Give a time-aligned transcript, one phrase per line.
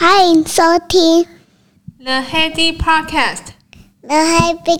[0.00, 1.26] 欢迎收听
[1.98, 4.78] The Heady Podcast。The Heady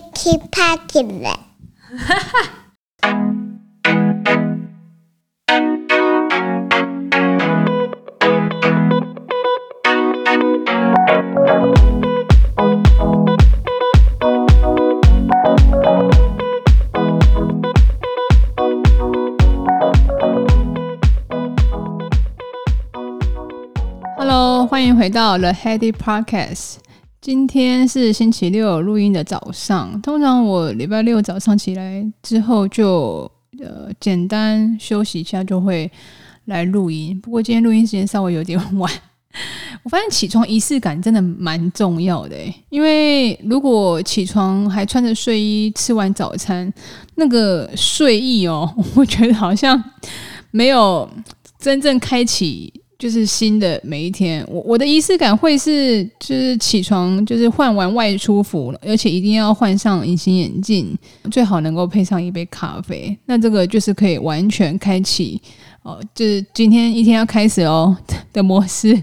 [0.51, 1.37] Podcast。
[24.82, 26.74] 欢迎回到 The Heady Podcast。
[27.20, 30.02] 今天是星期六录音的早上。
[30.02, 35.88] 通常我礼拜六早上起来之后就呃简单休息一下，就会
[36.46, 37.18] 来录音。
[37.20, 38.92] 不过今天录音时间稍微有点晚。
[39.84, 42.36] 我发现起床仪式感真的蛮重要的，
[42.68, 46.70] 因为如果起床还穿着睡衣，吃完早餐，
[47.14, 49.80] 那个睡意哦， 我觉得好像
[50.50, 51.08] 没有
[51.56, 52.81] 真正开启。
[53.02, 60.96] 就是新的每一天，我我的仪式感会是，就是起床，就是换完外出服了，而且一定要换上隐形眼镜，
[61.28, 63.18] 最好能够配上一杯咖啡。
[63.26, 65.42] 那这个就是可以完全开启
[65.82, 67.96] 哦，就是今天一天要开始哦
[68.32, 68.96] 的模式。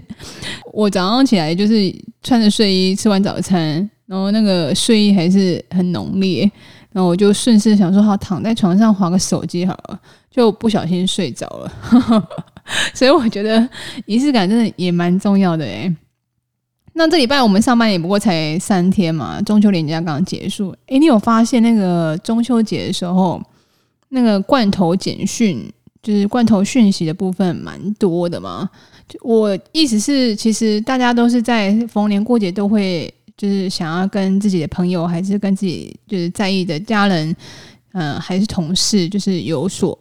[0.72, 6.50] 我早上起来就是穿着睡衣，吃完早餐，然后那个睡意还是很浓烈，
[6.90, 12.28] 然后我就顺势想说，好，躺在床上划个手机好了，就不小心睡着了。
[12.94, 13.68] 所以我觉得
[14.06, 15.94] 仪式感真的也蛮重要的诶。
[16.92, 20.74] 那这礼拜我们上班也不过才三天嘛，中秋连假刚结束。
[20.86, 23.40] 诶，你有发现那个中秋节的时候，
[24.08, 25.64] 那个罐头简讯，
[26.02, 28.68] 就是罐头讯息的部分蛮多的吗？
[29.22, 37.34] 我意思是，其实大家都是在逢年过节都会，就是想要跟自己的朋友，还是跟自己就是在意的家人，
[37.92, 39.98] 嗯、还是同事，就是有所。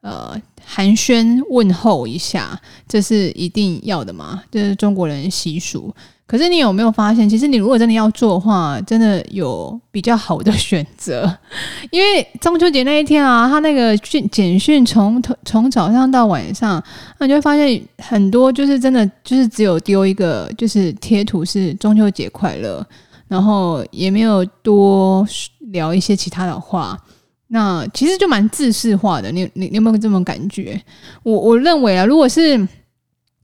[0.00, 4.42] 呃，寒暄问候一下，这是一定要的嘛？
[4.50, 5.94] 这是中国人习俗。
[6.26, 11.32] 可是你有没有发现，其实你如果真的要做的话，真的有比较好的选择。
[11.92, 16.82] 因为中秋节那一天啊，他那个讯简讯从从早上到晚上，
[17.18, 22.84] 那你就会发现很多就是真的就是只有丢一个就是贴图是中秋节快乐，
[23.28, 25.24] 然后也没有多
[25.70, 27.00] 聊一些其他的话。
[27.48, 30.80] 那其实就蛮制式化的，你你你有没有这种感觉？
[31.22, 32.66] 我我认为啊，如果是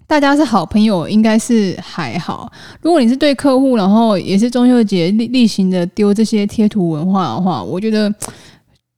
[0.08, 2.50] 大家是好朋友，应该是还好。
[2.80, 8.12] 如果你是对客户，然后也是中秋节例例行的丢这些贴图文化的话，我觉得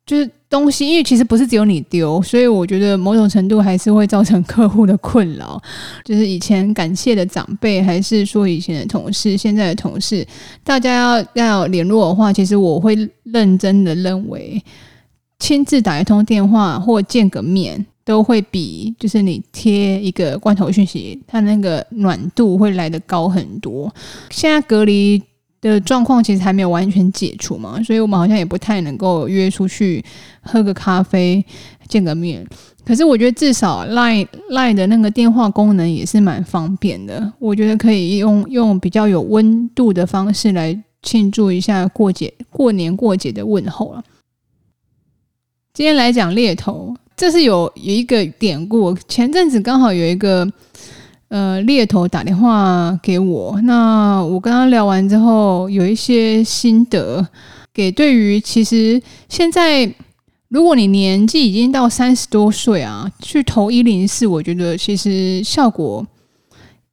[0.06, 5.62] 就是东西，因为其实不是只有你丢，所以我觉得某种程度还是会造成客户的困扰。
[6.02, 10.26] 就是以前感谢的长辈，还是说以前的同事，现在的同事，
[10.64, 14.60] 大家要要联络的话，其实我会认真的认为。
[15.44, 23.94] 亲自打一通电话或见个面，都会比就是你贴一个罐头讯息，它那个暖度会来得高很多。
[24.30, 25.22] 现在隔离
[25.60, 30.02] 的状况其实还没有完全解除嘛，所以我们好像也不太能够约出去
[30.40, 31.44] 喝个咖啡、
[31.88, 32.42] 见个面。
[32.82, 44.02] 可是我觉得至少 Line Line 的那个电话功能也是蛮方便的，我觉得可以用用比较有温度的方式来庆祝一下过节、过年过节的问候了。
[45.74, 48.94] 今天来讲猎头，这是有有一个典故。
[49.08, 50.48] 前阵子刚好有一个
[51.26, 57.26] 呃猎头打电话给我，那我跟他聊完之后，有一些心得，
[57.72, 59.92] 给对于其实现在
[60.46, 66.06] 如果你年纪已经到三十多岁啊，去投一零四，我觉得其实效果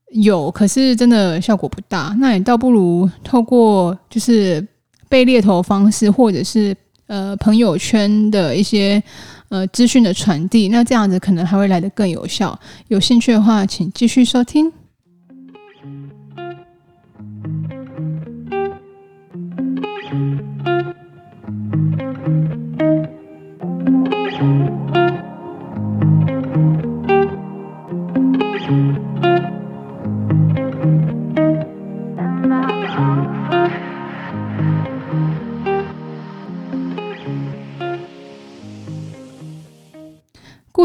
[0.08, 2.16] 有，可是真的效果不大。
[2.20, 4.68] 那你倒不如透过就是
[5.08, 6.76] 被猎头方式，或者是。
[7.12, 9.04] 呃，朋友圈的一些
[9.50, 12.58] 呃资讯的传递，那这样子可能还会来得更有效。
[12.88, 14.72] 有兴趣的话，请继续收听。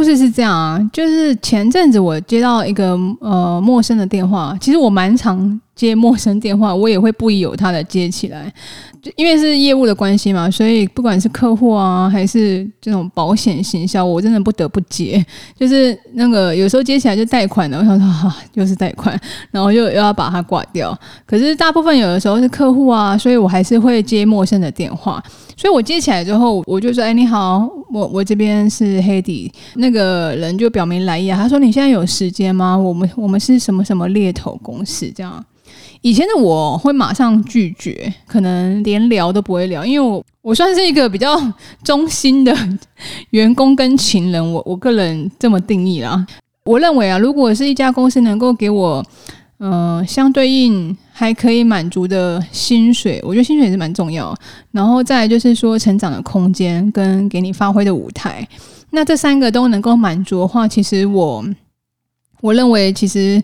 [0.06, 8.52] 事是这样啊，就是前阵子我接到一个呃陌生的电话，其实我蛮常接陌生电话，我也会不疑有他的接起来，
[9.14, 15.24] 因为是业务的关系嘛，所以不管是客户啊还是这种保险行销，我真的不得不接。
[15.58, 19.18] 就是那个有时候接起来就贷款的，我想说哈、啊，又是贷款，
[19.50, 20.98] 然后又又要把它挂掉。
[21.24, 25.22] 可是大部分有的时候是客户啊，所以我还是会接陌生的电话。
[25.56, 32.76] 所以我接起来之后，我就说：“哎，你好，我我这边是黑底，那个人就表明来意啊，他说你现在有时间吗？
[32.76, 35.42] 我们我们是什么什么猎头公司这样。
[36.06, 41.36] 以前的我会马上拒绝，可能连聊都不会聊，因为我 我算是一个比较
[41.82, 42.56] 忠心的
[43.30, 46.24] 员工跟情人，我我个人这么定义啦。
[46.64, 49.04] 我认为啊，如果是一家公司能够给我
[49.58, 54.32] 嗯、相对应还可以满足的薪水，我觉得薪水也是蛮重要。
[54.70, 58.46] 然后再就是说成长的空间跟给你发挥的舞台，
[58.90, 61.44] 那这三个都能够满足的话，其实我
[62.42, 63.42] 我认为其实。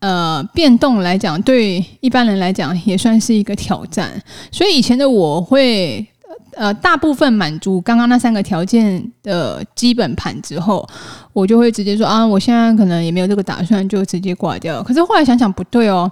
[0.00, 4.10] 呃，变动来讲，对一般人来讲也算是一个挑战。
[4.50, 6.06] 所以以前的我会，
[6.54, 10.86] 呃，大部分满足刚刚那三个条件的基本盘之后，
[11.32, 14.82] 我就会直接说啊，我现在可能也没有这个打算，就直接挂掉。
[14.82, 16.10] 可是后来想想不对哦，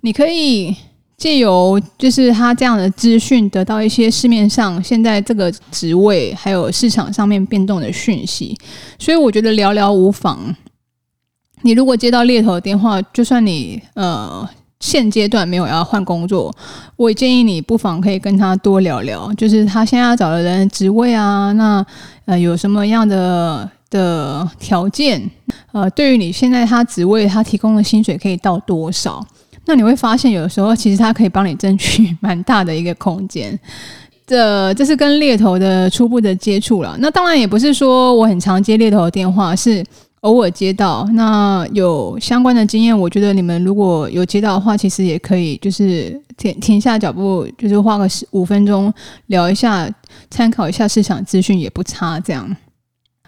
[0.00, 0.74] 你可以
[1.16, 8.56] 借由就是他这样的资讯，得到一些市面上现在这个职位还有市场上面变动的讯息。
[8.98, 10.54] 所以我觉得聊聊无妨。
[11.64, 14.46] 你如果接到猎头的电话，就算你呃
[14.80, 16.54] 现阶段没有要换工作，
[16.94, 21.84] 我也建议你不妨可以跟他多聊聊，就是他现在要找的人职位啊，那
[22.26, 25.30] 呃有什么样的的条件，
[25.72, 29.26] 呃对于你现在他职位他提供的薪水可以到多少，
[29.64, 33.58] 那你会发现有时候其实他可以帮你争取蛮大的一个空间。
[34.26, 39.82] 这这是跟猎头的初步的接触了，那当然也不是说我很常接猎头的电话是。
[40.24, 48.92] 偶尔接到，那有相关的经验，我觉得你们如果有接到的话，其实也可以就是停停下脚步，就是花个十五分钟
[49.26, 49.86] 聊一下，
[50.30, 52.18] 参考一下市场资讯也不差。
[52.20, 52.56] 这样，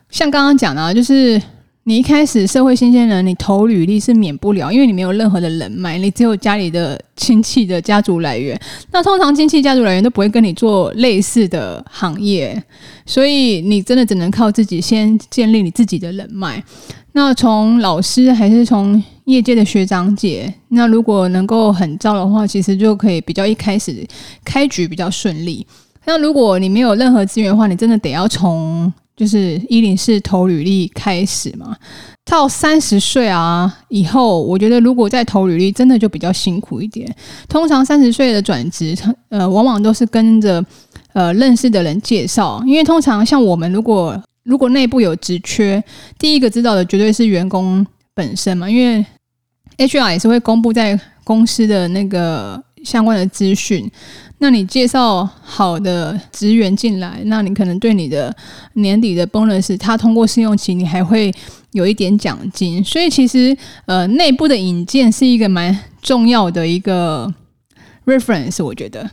[0.09, 1.41] 像刚刚讲的，啊就是
[1.89, 8.61] 你一开始社会新鲜人，你投履历是免不了，因为你没有任何的人脉，你只有家里的亲戚的家族来源。
[8.91, 12.61] 那通常亲戚家族来源都不会跟你做类似的行业。
[13.07, 16.61] 所以你真的只能靠自己先建立你自己的人脉。
[17.13, 24.05] 那从老师还是从业界的学长姐，那如果能够很招的话，其实就可以比较一开始
[24.45, 25.65] 开局比较顺利。
[26.05, 31.77] 那如果你没有任何资源的话，你真的得要从就是一零四投履历开始嘛。
[32.25, 37.13] 到三十岁啊以后，我觉得如果再投履历，真的就比较辛苦一点。
[37.49, 38.97] 通常三十岁的转职，
[39.29, 40.65] 呃，往往都是跟着。
[41.13, 45.83] 呃，认识的人介绍，因为通常像我们，如果如果内部有职缺，
[46.19, 49.03] 第一个知道的绝对是员工本身嘛，因为
[49.79, 53.91] HR 也是会公布在公司的那个相关的资讯。
[54.39, 58.35] 那你介绍好的职员进来，那你可能对你的
[58.75, 61.33] 年底的 bonus，他通过试用期，你还会
[61.73, 62.85] 有一点奖金。
[62.85, 63.57] 所以其实
[63.87, 67.33] 呃，内部的引荐是一个蛮重要的一个
[68.05, 69.11] reference，我觉得。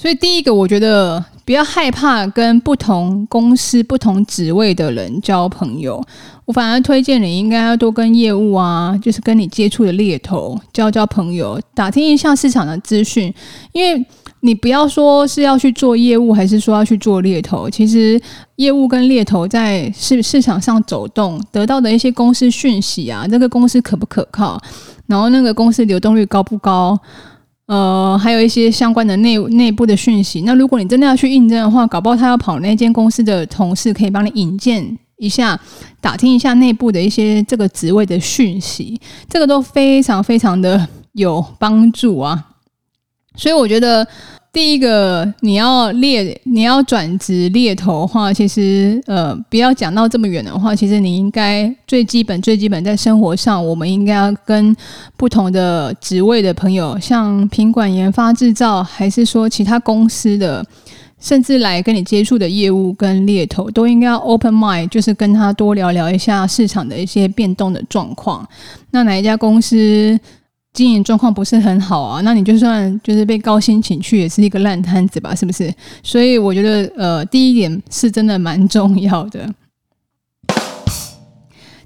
[0.00, 6.00] 所以，第一个，我觉得不要害怕跟不同公司、不同职位的人交朋友。
[6.44, 13.34] 我反而推荐你应该要多跟业务啊，就是跟你接触的猎头交交朋友，打听一下市场的资讯。
[13.72, 14.06] 因为
[14.40, 18.20] 你不要说是要去做业务，还是说要去做猎头，其实
[18.56, 24.60] 业务跟猎头在市市场上走动，得到的一些公司讯息啊，这个公司可不可靠，
[25.06, 26.98] 然后那个公司流动率高不高？
[27.66, 30.40] 呃，还有一些相关的内内部的讯息。
[30.42, 35.60] 那如果你真的要去应征的话，搞不好他要跑那间公司的同事可以帮你引荐一下，
[36.00, 38.98] 打听一下内部的一些这个职位的讯息，
[39.28, 42.42] 这个都非常非常的有帮助啊。
[43.38, 44.06] 所以我觉得。
[44.50, 54.74] 第一个，你要猎，你要转职猎头的话，其实呃，不要讲到这么远的话，其实你应该最基本、最基本在生活上，我们应该要跟
[55.18, 60.64] 不同的职位的朋友，像品管、研发、制造，还是说其他公司的，
[61.20, 68.48] 甚至来跟你接触的业务跟猎头，都应该要 open mind，就是跟他多聊聊一下市场的一些变动的状况。
[68.90, 70.18] 那哪一家公司？
[70.78, 75.34] 经营状况不是很好啊，那你就算就是被高薪请去，也是一个烂摊子吧？
[75.34, 75.74] 是不是？
[76.04, 79.52] 所以我觉得，呃，第一点是真的蛮重要的。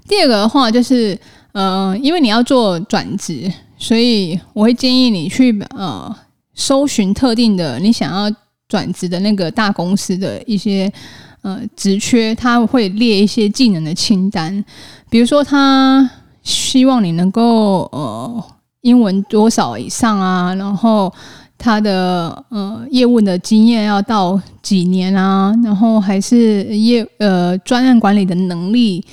[0.07, 1.17] 第二个的话就是，
[1.53, 6.15] 呃，因为你要做转职，所以我会建议你去呃
[6.53, 8.31] 搜寻特定的你想要
[8.67, 10.93] 转职的那个大公司的一些
[11.41, 14.63] 呃职缺，他会列一些技能的清单，
[15.09, 16.07] 比如说他
[16.43, 18.45] 希望你能够呃。
[18.83, 20.53] 英文多少以上啊？
[20.55, 21.11] 然后
[21.57, 25.53] 他的呃业务的经验要到几年啊？
[25.63, 29.03] 然后还是业呃专案管理的能力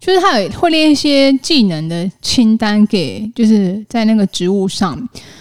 [0.00, 4.96] 就是他有会列一些技能的清单给，就是在那个职务上，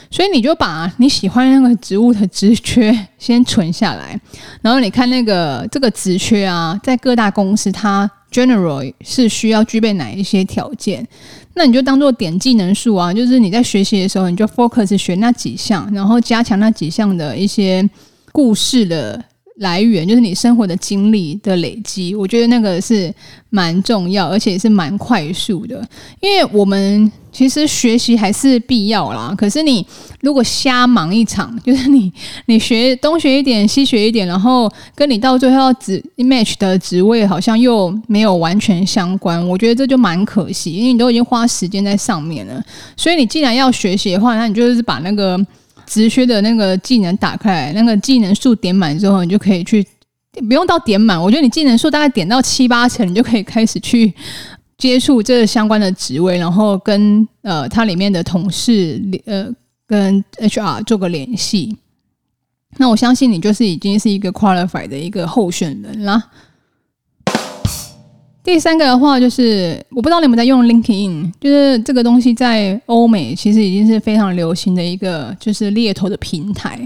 [0.10, 4.20] 所以你就把你喜欢那个职务的职缺先存下来，
[4.62, 11.08] 然后你看那个这个职缺啊，在各大公司它 general 是需要具备哪一些条件，
[11.58, 17.88] 那你就当做点技能树啊，就是你在学习的时候，你就 focus 学那几项，然后加强那几项的一些
[18.32, 19.22] 故事的。
[19.58, 23.14] 来源就是你生活的经历的累积，我觉得那个是
[23.50, 25.84] 蛮重要，而且也是蛮快速的。
[26.20, 29.86] 因为我们其实学习还是必要啦，可是你
[30.22, 32.12] 如果瞎忙一场，就是你
[32.46, 42.64] 你学东学一点西学一点，然后跟你到最后职 match 的职位好像又没有完全相关，我觉得这就蛮可惜，因为你都已经花时间在上面了。
[42.96, 45.44] 所以你既然要学习的话，那你就是把那个。
[45.88, 49.84] 直缺的那个技能打开来，那个技能数点满之后，你就可以去，
[50.48, 54.14] 不用到点满，我觉得你技能数大概点到七八成，你就可以开始去
[54.78, 59.50] 接触这相关的职位，然后跟呃它里面的同事呃
[59.88, 61.76] 跟 HR 做个联系。
[62.78, 66.22] 那我相信你就是已经是一个 qualified 的一个候选人啦。
[68.48, 76.80] 第三个的话就是，我不知道你们在用 LinkedIn，就是这个东西在欧美其实已经是非常流行的一个就是猎头的平台。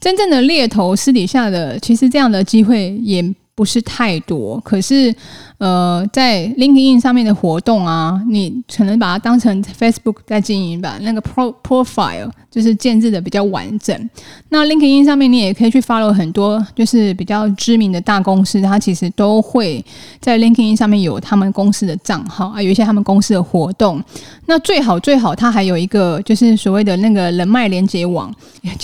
[0.00, 3.20] 真正的猎头私底下的，其实这样的机会也
[3.56, 5.12] 不是太多，可是。
[5.58, 10.98] 呃，在 LinkedIn 上面的活动啊，你可能把它当成 Facebook 在经营吧。
[11.00, 14.10] 那个 Pro Profile 就是建置的比较完整。
[14.48, 19.82] 那 LinkedIn 上面你也可以去 follow 很多，就是比较知名的大公司，它其实都会
[20.20, 24.02] 在 LinkedIn 上面有他们公司的账号啊，有一些他们公司的活动。
[24.46, 28.34] 那最好最好，它还有一个就是所谓的那个人脉连接网，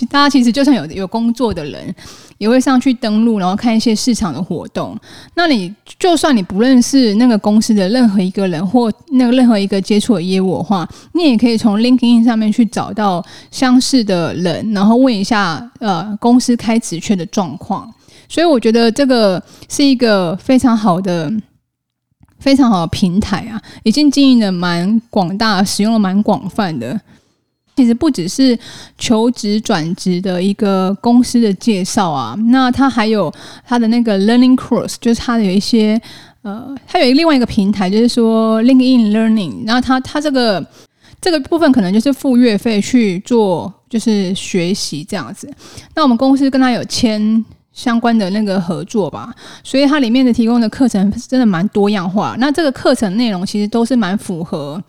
[0.09, 1.95] 大家其实就算有有工作的人，
[2.41, 4.99] 也会上去登录，然后看一些市场的活动。
[5.35, 17.93] 那你就算你不认识那个公司的任何一个人或那个任何一个接触的业务的话，你也可以从 LinkedIn 上面去找到相似的人，然后问一下呃公司开职缺的状况。
[18.27, 21.31] 所以我觉得这个是一个非常好的、
[22.39, 26.99] 非常好的平台啊，已经经营的蛮广大，使用的蛮广泛的。
[27.81, 28.59] 其实不只是
[28.99, 33.33] 求职转职的一个公司的介绍啊，那它还有
[33.67, 36.01] 它的那个 Learning Course，就是它的有一些。
[36.43, 40.67] 呃，它有另外一个平台，就是说 LinkedIn Learning，然后它它这个
[41.21, 45.53] 这个部分可能就是付月费去做，就是学习这样子。
[45.95, 47.45] 那我们公司跟他有签
[47.75, 49.31] 相关的那个合作吧，
[49.63, 52.35] 所以它里面的提供的课程真的蛮多样化。
[52.39, 54.83] 那这个课程内容其实都是蛮符合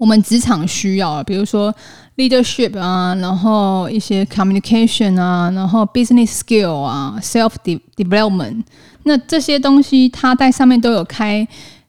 [0.00, 1.72] 我们职场需要，比如说
[2.16, 7.52] leadership 啊，然后一些 communication 啊，然后 business skill 啊，self
[7.94, 8.62] development。
[9.02, 11.46] 那这些东西，它在上面都有开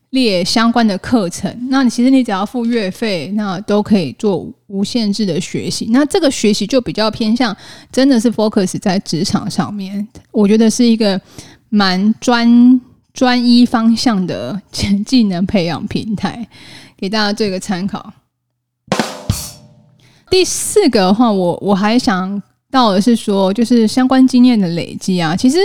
[0.09, 1.49] 列相关的课程。
[1.69, 5.87] 那你其实你只要付月费，那都可以做无限制的学习。
[5.91, 7.55] 那这个学习就比较偏向，
[7.93, 10.05] 真的是 focus 在职场上面。
[10.31, 11.19] 我觉得是一个
[11.69, 12.81] 蛮专
[13.13, 14.61] 专一方向的
[15.05, 16.45] 技能培养平台，
[17.01, 18.13] 给大家做一个参考。
[20.29, 22.41] 第四个的话，我我还想。
[22.71, 25.35] 到的是说，就是相关经验的累积啊。
[25.35, 25.57] 其实，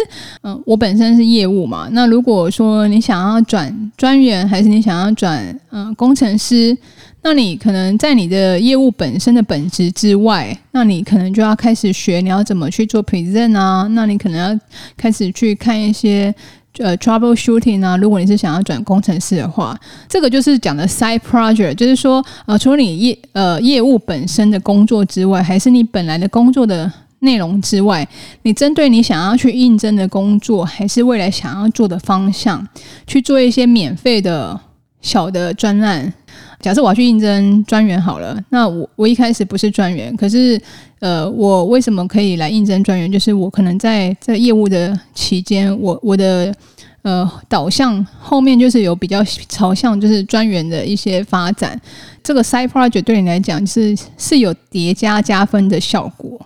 [0.42, 1.88] 嗯，我本身是业务嘛。
[1.92, 6.76] 那如果说你想要转专员，还是你想要转嗯工程师，
[7.22, 13.86] 那你可能在你的业务本身的本质之外，那你可能就要开始学你要怎么去做 present 啊。
[13.92, 14.60] 那你可能要
[14.96, 16.34] 开始去看一些
[16.78, 17.96] 呃 troubleshooting 啊。
[17.96, 19.78] 如果你是想要转工程师的话，
[20.08, 26.92] 这个就是讲的 side project，就是说呃，除了你业呃业务本身的工作之外，还是你本来的工作的。
[27.20, 28.06] 内容之外，
[28.42, 32.64] 你针对你想要去应征的工作，还是未来想要做的方向，
[33.06, 34.60] 去做一些免费的
[35.00, 36.12] 小的专案。
[36.60, 40.60] 假设我要去应征专员好了，那我我一开始不是专员，可是
[41.00, 43.10] 呃，我为什么可以来应征专员？
[43.10, 46.54] 就是我可能在在业务的期间，我我的
[47.02, 51.78] 呃导向后面就是有比较朝向就是专员的一些发展。
[52.22, 56.40] 这个 side project 对你来讲是是有叠加加分的效果。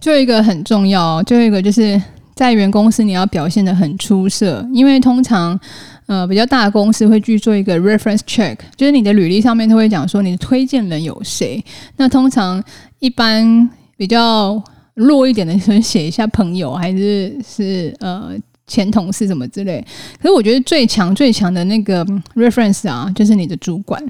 [0.00, 2.00] 最后一个很重要，最后一个就是
[2.34, 5.58] 在原公司你要表现得很出色，因为通常
[6.06, 11.64] 呃比较大的公司会去做一个 reference check，就是你的履历上面都会讲说你的推荐人有谁。
[11.96, 12.62] 那通常
[12.98, 14.62] 一般比较
[14.94, 18.36] 弱一点的，可能写一下朋友，还是是呃。
[18.66, 19.84] 前同事什么之类，
[20.18, 22.02] 可是我觉得最强最强的那个
[22.34, 24.02] reference 啊，就是你的主管，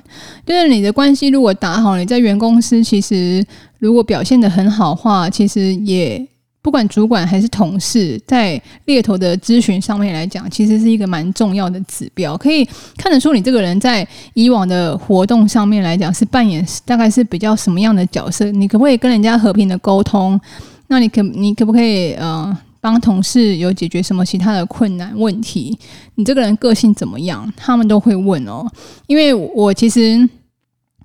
[0.46, 3.44] 就是你的关系如果打好，你在原公司其实
[3.80, 6.24] 如果表现得很好话，其实也
[6.64, 12.66] 不管主管还是同事，在猎头的咨询上面来讲，其实是一个蛮重要的指标，可以
[12.96, 18.50] 看得出你这个人在以往的活动上面来讲是扮演大概是比较什么样的角色。
[18.50, 20.40] 你可不可以跟人家和平的沟通？
[20.86, 25.78] 那你可你可不可以呃帮同事有解决什么其他的困难问题？
[26.14, 27.52] 你这个人个性怎么样？
[27.58, 28.66] 他们都会问哦，
[29.06, 30.26] 因为我其实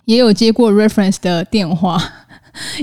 [0.06, 2.01] 也有接过 reference 的电话。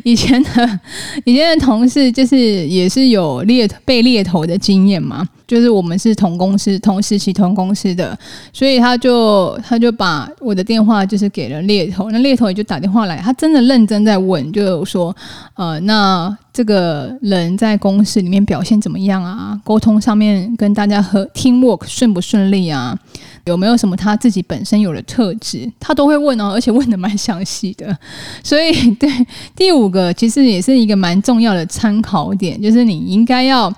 [0.05, 0.81] 以前的
[1.25, 8.19] 以前的同事就是也是有猎被猎头的经验嘛，就是我们是同公司同时期同公司的，
[8.53, 15.15] 所以他就他就把我的电话就是给了猎头，那猎头也就打电话来，他真的认真在问，就说
[15.55, 19.61] 呃，那这个人在公司里面表现怎么样啊？
[19.65, 22.99] 沟通上面跟大家和 teamwork 顺不顺利啊？
[23.47, 27.97] 有没有什么他自己本身有的特质，他都会问哦， 而且问得蛮详细的。
[28.43, 29.09] 所以， 对
[29.55, 33.73] 第五个其实也是一个蛮重要的参考点，就是你应该要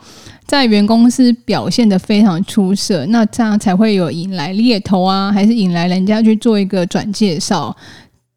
[0.46, 7.76] 在原公司表现得非常出色，那这样才会有引来猎头啊，还是引来人家去做一个转介绍，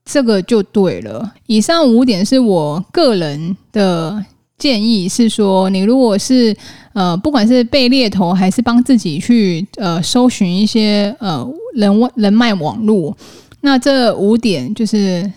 [0.03, 1.31] 这个就对了。
[1.47, 4.25] 以上五点是我个人的。
[4.61, 6.55] 建议是说，你如果是
[6.93, 13.17] 呃，不管是被猎头还是帮自己去呃搜寻一些呃人人脉网络，
[13.61, 15.27] 那这五点就是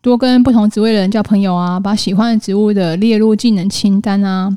[0.00, 4.50] 多跟不同职位的人交朋友啊，把喜欢的职务的列入技能清单啊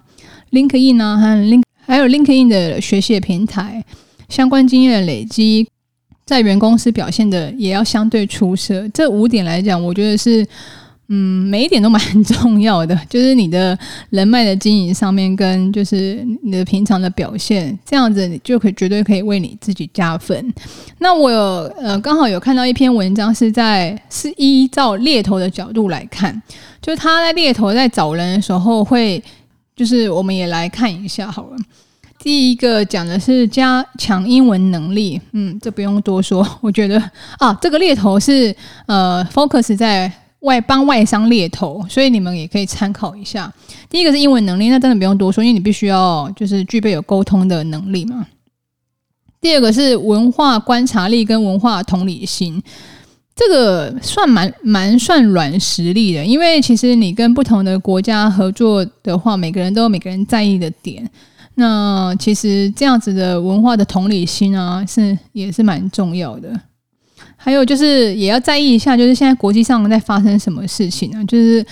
[0.52, 3.84] ，LinkedIn 啊，还有 Link 还有 LinkedIn 的学习的平台，
[4.30, 5.68] 相关经验的累积，
[6.26, 8.88] 在原公司表现的也要相对出色。
[8.94, 10.48] 这五点来讲，我觉得是。
[11.16, 13.78] 嗯，每一点都蛮重要的，就是你的
[14.10, 20.52] 人脉的经营上面，跟就是你的平常的表现，这样子你就可以绝对可以为你自己加分。
[20.98, 21.40] 那我有
[21.78, 26.42] 呃刚好有看到一篇文章，是在是依照猎头的角度来看，
[26.82, 29.22] 就是他在猎头在找人的时候会，
[29.76, 31.58] 就是我们也来看一下好了。
[32.18, 37.00] 第一个讲的是加强英文能力，嗯，这不用多说，我觉得
[37.38, 38.56] 啊，这个猎头是
[38.88, 40.12] 呃 focus 在。
[40.44, 43.52] 外帮外商猎头，所以你们也可以参考一下。
[43.90, 48.28] 第一个是英文能力，那真的不用多说，因为你必须要就是具备有沟通的能力嘛。
[49.42, 52.62] 第二个是文化观察力跟文化同理心，
[53.36, 61.10] 这个算蛮蛮算软实力的，因为其实你跟不同的国家合作的话，每个人都有每个人在意的点。
[61.56, 66.60] 那其实这样子的文化的同理心啊，是也是蛮重要的。
[67.36, 71.24] 还有就是也要在意一下，就是现在国际上在发生什么事情啊？
[71.26, 71.66] 就是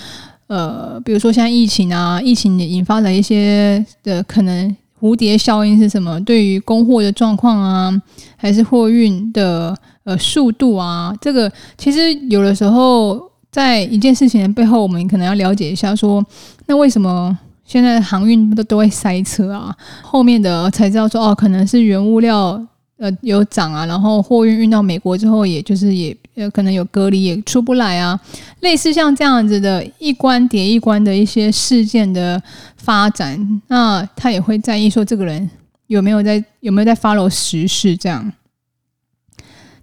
[0.48, 6.20] 呃，比如说现在疫情啊，疫情也引发了一些的可能蝴蝶效应是什么？
[6.26, 8.02] 对于供货的状况啊，
[8.36, 11.16] 还是货运的呃速度啊？
[11.22, 16.22] 这个其实有的时候在一件事情的背后，我们可能要了解一下，说
[16.66, 19.74] 那为什么现在航运都都会塞车啊？
[20.02, 22.62] 后面的才知道说哦，可能是原物料。
[23.02, 28.20] 呃，有涨啊，然后货运运到美国之后，也就是也呃可能有隔离，也出不来啊。
[28.60, 32.40] 类似像这样子的一关叠一关的一些事件的
[32.78, 35.50] 发展，那他也会在意说这个人
[35.88, 38.32] 有没有在有没有在 follow 时事这样。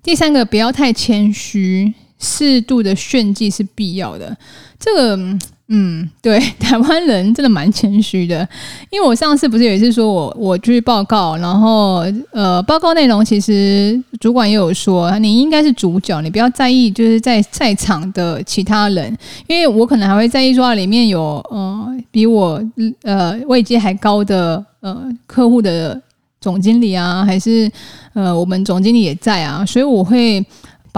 [0.01, 4.39] 第三个，不要太谦虚，适度的炫技是必要的。
[4.79, 5.39] 这个。
[5.71, 8.49] 嗯，对，台湾人真的蛮谦虚的，
[8.89, 12.03] 因为我上次不是有一次说我我去报告，然后
[12.33, 19.15] 呃，报告内容其实主管也有说，你应该是主角，你不要在意就是在在场的其他人，
[19.47, 22.63] 因为我可能还会在意说里面有呃比我
[23.03, 26.01] 呃位阶还高的呃客户的
[26.41, 27.71] 总经理啊，还是
[28.15, 30.43] 呃我们总经理也在啊，所以我会。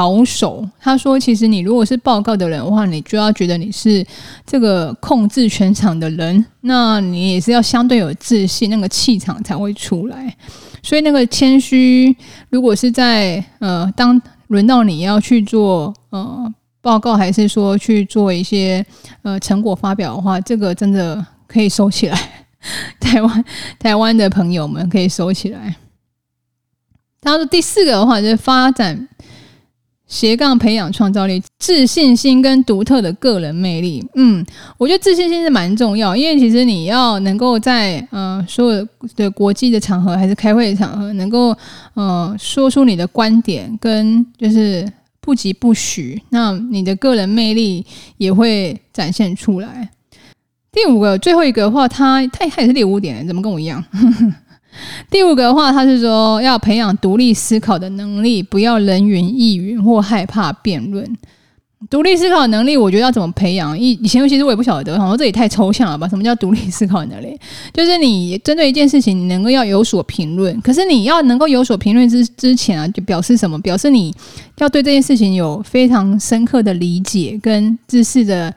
[0.01, 4.03] 保守，他说：“其实你如果是报告的人的话，你就要觉得你是
[4.47, 10.35] 这个控制全场的人，那你也是要相对有自信，那个气场才会出来。
[10.83, 12.17] 所以那个谦虚，
[12.49, 18.83] 如果是在呃，当轮到你要去做呃报告，还是说去做一些
[19.21, 22.19] 呃成果发表的话，这个真的可以收起来。
[22.99, 23.45] 台湾
[23.79, 25.77] 台湾的朋友们可以收起来。
[27.21, 29.07] 他说第四个的话就是发展。”
[30.11, 34.05] 斜杠培养创造力、自信心跟独特的个人魅力。
[34.17, 34.45] 嗯，
[34.77, 41.57] 我觉得自信心是蛮重要，因为其实你要能够在呃所有的国际的场合，还是开会的场合，能够
[41.95, 44.85] 呃说出你的观点，跟就是
[45.21, 49.89] 不疾不徐，那你的个人魅力也会展现出来。
[50.73, 53.83] 第五个，最后一个的话，他他他也是第五点，怎么跟我一样？
[55.11, 61.17] 第五个的话，他是说要培养独立思考的能力，不要人云亦云或害怕辩论。
[61.89, 63.77] 独立思考能力，我觉得要怎么培养？
[63.77, 66.07] 以以前其实我也不晓得，好像这也太抽象了吧？
[66.07, 67.35] 什么叫独立思考能力？
[67.73, 70.61] 就是你针对一件事情，你能够要有所评论。
[70.61, 73.59] 可是你要能够有所评论之之前啊，就表示什么？
[73.63, 74.15] 表示你
[74.59, 78.55] 要对这件事情有非常深刻的理解跟知识的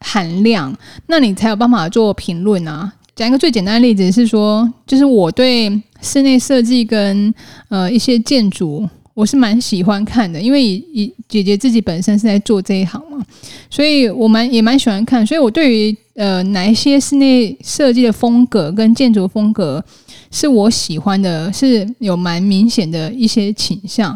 [0.00, 2.92] 含量，那你才有办法做评论啊。
[3.16, 7.34] 讲一个最简单的例子是说，就是我对室内设计跟
[7.70, 8.86] 呃一些建筑。
[9.14, 13.24] 我是蛮喜欢看的，因为以以姐姐自己本身是在做这一行嘛，
[13.70, 15.26] 所以我蛮也蛮喜欢看。
[15.26, 19.82] 所以我对于呃哪一些室内设计的风格跟建筑风格
[20.30, 24.14] 是我喜欢的，是有蛮明显的一些倾向。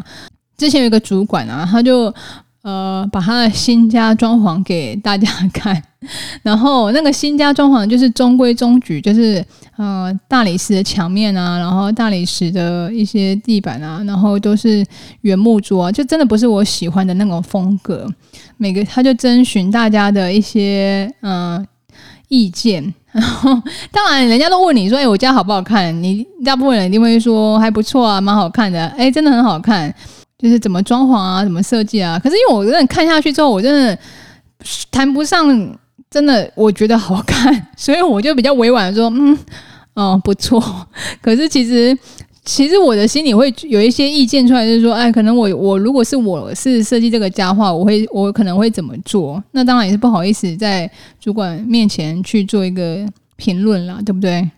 [0.55, 2.13] 之前有一个主管啊，他就。
[2.63, 5.81] 呃，把他的新家装潢给大家看，
[6.43, 9.43] 然后那个新家装潢就是中规中矩，就是
[9.77, 14.85] 呃大理石的墙面啊，然后大理石的一些地板啊，然后都是
[15.21, 18.07] 原木桌啊，就真的不是我喜欢的那种风格。
[18.57, 21.65] 每个他就征询大家的一些呃
[22.27, 23.59] 意见， 然后
[23.91, 25.91] 当然人家都问你说，哎，我家好不好看？
[26.03, 29.91] 你大部分人一定会说还不错啊，蛮好看的，哎，真的很好看。
[30.41, 32.17] 就是怎么装潢啊，怎么设计啊？
[32.17, 33.97] 可是因为我真的看下去之后，我真的
[34.89, 35.77] 谈不上
[36.09, 39.37] 真的我觉得好看， 所以我就比较委婉的说，嗯，
[39.93, 40.59] 哦，不错。
[41.21, 41.95] 可是其实
[42.43, 49.41] 其实我的心里会有一些意见出来，就是说，哎，可能我我如果是我是设计这个家的话，我会我可能会怎么做？
[49.51, 54.49] 那当然也是不好意思在主管面前去做一个评论啦，对不对？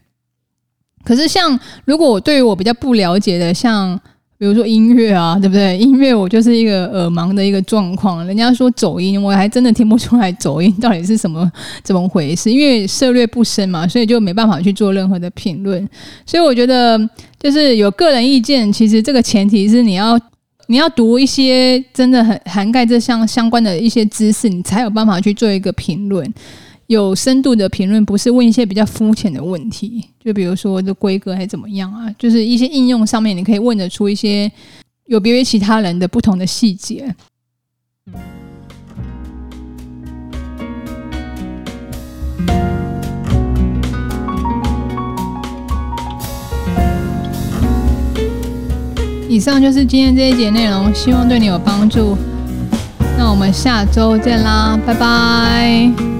[1.03, 3.99] 可是像如果我对于我比较不了解的，像。
[4.43, 5.77] 比如说音乐啊，对不对？
[5.77, 8.27] 音乐我就是一个耳盲的一个状况。
[8.27, 11.49] 人家说走音，我还真的听不出来走音到底是什么
[11.81, 15.87] 怎么回事，因为涉略不深嘛，所以就没办法去做任何的评论。
[16.25, 16.99] 所以我觉得，
[17.39, 20.19] 就是有个人意见，其实这个前提是你要
[20.67, 26.29] 你要读一些真的很涵盖这项相关的一些知识，你才有办法去做一个评论。
[26.87, 32.13] 有深度的评论，不是问一些比较肤浅的问题，就比如说这规格还怎么样啊？
[32.19, 34.51] 就是一些应用上面，你可以问得出一些
[35.05, 37.15] 有别于其他人的不同的细节。
[49.29, 52.15] 以上就是今天这一节内容，希望对你有帮助。
[53.17, 56.12] 那我们下周见啦，拜拜。